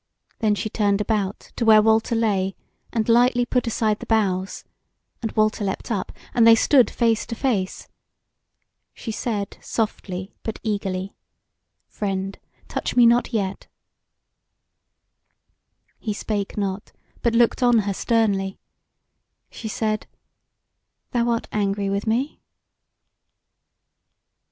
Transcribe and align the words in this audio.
Then 0.39 0.55
she 0.55 0.67
turned 0.67 0.99
about 0.99 1.51
to 1.57 1.63
where 1.63 1.79
Walter 1.83 2.15
lay 2.15 2.55
and 2.91 3.07
lightly 3.07 3.45
put 3.45 3.67
aside 3.67 3.99
the 3.99 4.07
boughs, 4.07 4.63
and 5.21 5.31
Walter 5.33 5.63
leapt 5.63 5.91
up, 5.91 6.11
and 6.33 6.47
they 6.47 6.55
stood 6.55 6.89
face 6.89 7.23
to 7.27 7.35
face. 7.35 7.87
She 8.95 9.11
said 9.11 9.57
softly 9.61 10.33
but 10.41 10.57
eagerly: 10.63 11.13
"Friend, 11.87 12.35
touch 12.67 12.95
me 12.95 13.05
not 13.05 13.31
yet!" 13.31 13.67
He 15.99 16.13
spake 16.13 16.57
not, 16.57 16.93
but 17.21 17.35
looked 17.35 17.61
on 17.61 17.77
her 17.85 17.93
sternly. 17.93 18.57
She 19.51 19.67
said: 19.67 20.07
"Thou 21.11 21.29
art 21.29 21.47
angry 21.51 21.91
with 21.91 22.07
me?" 22.07 22.41